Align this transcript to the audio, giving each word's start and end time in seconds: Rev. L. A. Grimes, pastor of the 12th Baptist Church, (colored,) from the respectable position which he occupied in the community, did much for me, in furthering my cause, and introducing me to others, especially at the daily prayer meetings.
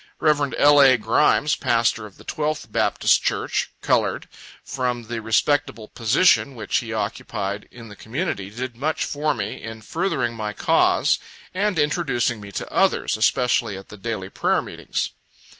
Rev. 0.19 0.55
L. 0.57 0.79
A. 0.81 0.97
Grimes, 0.97 1.55
pastor 1.55 2.07
of 2.07 2.17
the 2.17 2.25
12th 2.25 2.71
Baptist 2.71 3.21
Church, 3.21 3.69
(colored,) 3.83 4.27
from 4.63 5.03
the 5.03 5.21
respectable 5.21 5.89
position 5.89 6.55
which 6.55 6.77
he 6.79 6.91
occupied 6.91 7.67
in 7.69 7.87
the 7.87 7.95
community, 7.95 8.49
did 8.49 8.75
much 8.75 9.05
for 9.05 9.35
me, 9.35 9.61
in 9.61 9.83
furthering 9.83 10.33
my 10.33 10.53
cause, 10.53 11.19
and 11.53 11.77
introducing 11.77 12.41
me 12.41 12.51
to 12.51 12.73
others, 12.73 13.15
especially 13.15 13.77
at 13.77 13.89
the 13.89 13.95
daily 13.97 14.29
prayer 14.31 14.63
meetings. 14.63 15.11